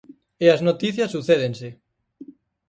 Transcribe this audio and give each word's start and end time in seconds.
E 0.43 0.47
as 0.55 0.61
noticias 0.67 1.13
sucédense. 1.15 1.69